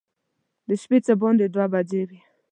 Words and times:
د 0.67 0.69
شپې 0.81 0.97
څه 1.05 1.13
باندې 1.21 1.45
دوه 1.53 1.65
بجې 1.73 2.01
وې. 2.09 2.19